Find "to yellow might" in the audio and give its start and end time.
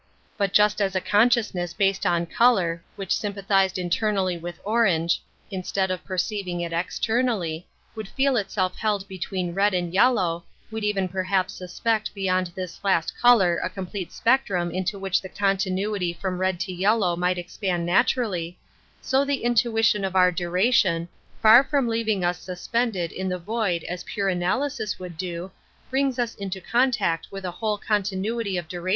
16.61-17.37